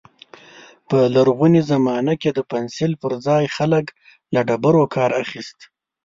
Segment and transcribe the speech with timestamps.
[0.87, 3.85] په لرغوني زمانه کې د پنسل پر ځای خلک
[4.33, 5.59] له ډبرو کار اخيست.